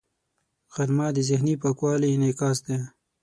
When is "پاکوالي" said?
1.61-2.09